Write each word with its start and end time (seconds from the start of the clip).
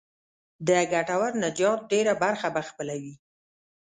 د 0.67 0.69
ګټور 0.93 1.31
تجارت 1.43 1.81
ډېره 1.91 2.13
برخه 2.23 2.47
به 2.55 2.61
خپلوي. 2.69 3.15